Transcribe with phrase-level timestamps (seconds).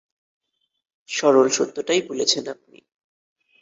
[1.09, 2.79] সরল সত্যটাই বলেছেন আপনি।